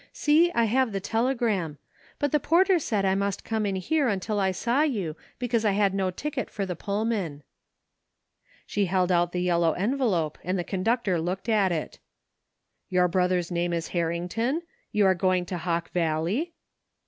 See, 0.11 0.51
I 0.53 0.63
have 0.63 0.93
the 0.93 0.99
telegram. 0.99 1.77
But 2.17 2.31
the 2.31 2.39
porter 2.39 2.79
said 2.79 3.05
I 3.05 3.13
must 3.13 3.43
come 3.43 3.67
in 3.67 3.75
here 3.75 4.07
until 4.07 4.39
I 4.39 4.49
saw 4.49 4.81
you 4.81 5.15
because 5.37 5.63
I 5.63 5.73
had 5.73 5.93
no 5.93 6.09
ticket 6.09 6.49
for 6.49 6.65
the 6.65 6.75
Pullman/' 6.75 7.43
She 8.65 8.87
held 8.87 9.11
out 9.11 9.31
the 9.31 9.43
yellow 9.43 9.73
envelope 9.73 10.39
and 10.43 10.57
the 10.57 10.63
conductor 10.63 11.21
looked 11.21 11.47
at 11.49 11.71
it" 11.71 11.99
Your 12.89 13.07
brother's 13.07 13.51
name 13.51 13.73
is 13.73 13.89
Harrington? 13.89 14.63
You 14.91 15.05
are 15.05 15.13
going 15.13 15.45
to 15.45 15.59
Hawk 15.59 15.91
Valley 15.91 16.55